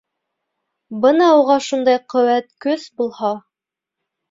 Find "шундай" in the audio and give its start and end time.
1.67-2.03